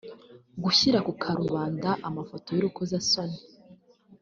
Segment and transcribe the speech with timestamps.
[0.63, 3.37] gushyira ku karubanda amafoto y’urukozasoni